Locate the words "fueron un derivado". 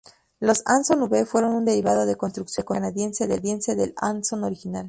1.27-2.07